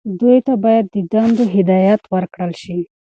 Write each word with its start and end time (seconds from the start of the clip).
دوی 0.19 0.37
ته 0.47 0.53
باید 0.63 0.85
د 0.89 0.95
دندو 1.11 1.45
هدایت 1.55 2.01
ورکړل 2.13 2.51
شي. 2.61 2.79